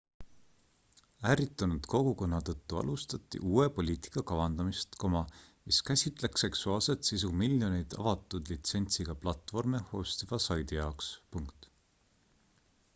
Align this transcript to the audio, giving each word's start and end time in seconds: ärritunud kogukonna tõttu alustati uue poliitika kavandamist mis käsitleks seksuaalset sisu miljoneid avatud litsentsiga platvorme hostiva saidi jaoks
ärritunud 1.31 1.89
kogukonna 1.93 2.37
tõttu 2.47 2.79
alustati 2.79 3.41
uue 3.49 3.65
poliitika 3.75 4.23
kavandamist 4.31 4.97
mis 5.11 5.81
käsitleks 5.91 6.45
seksuaalset 6.47 7.11
sisu 7.11 7.31
miljoneid 7.43 7.95
avatud 8.05 8.51
litsentsiga 8.55 9.17
platvorme 9.27 9.83
hostiva 9.93 10.41
saidi 10.49 10.81
jaoks 10.81 11.13